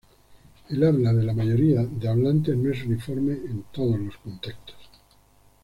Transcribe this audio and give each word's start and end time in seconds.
El 0.69 0.83
habla 0.83 1.13
de 1.13 1.21
la 1.21 1.31
mayoría 1.31 1.83
de 1.85 2.07
hablantes 2.07 2.57
no 2.57 2.71
es 2.71 2.83
uniforme 2.85 3.33
en 3.33 3.65
todos 3.71 3.99
los 3.99 4.17
contextos. 4.17 4.77